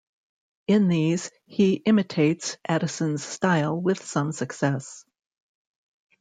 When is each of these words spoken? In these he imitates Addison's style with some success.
In 0.65 0.87
these 0.87 1.29
he 1.45 1.75
imitates 1.75 2.57
Addison's 2.67 3.23
style 3.23 3.79
with 3.79 4.03
some 4.03 4.31
success. 4.31 5.05